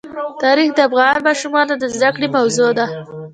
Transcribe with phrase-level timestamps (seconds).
[0.43, 2.87] تاریخ د افغان ماشومانو د زده کړې موضوع ده.